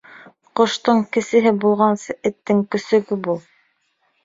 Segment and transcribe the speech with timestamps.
[0.59, 3.41] Ҡоштоң кесеһе булғансы, эттең көсөгө бул.